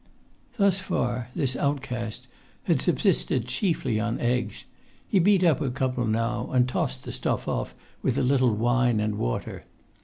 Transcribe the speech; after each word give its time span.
Thus 0.57 0.79
far 0.79 1.29
this 1.35 1.55
outcast 1.55 2.27
had 2.63 2.81
subsisted 2.81 3.45
chiefly 3.45 3.99
on 3.99 4.19
eggs; 4.19 4.63
he 5.07 5.19
beat 5.19 5.43
up 5.43 5.61
a 5.61 5.69
couple 5.69 6.07
now, 6.07 6.49
and 6.49 6.67
tossed 6.67 7.03
the 7.03 7.11
stuff 7.11 7.47
off 7.47 7.75
with 8.01 8.17
a 8.17 8.23
little 8.23 8.55
wine 8.55 8.99
and 8.99 9.19
water. 9.19 9.61